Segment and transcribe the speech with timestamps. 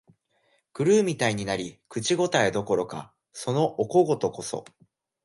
[0.73, 4.65] 狂うみたいになり、口応えどころか、そのお小言こそ、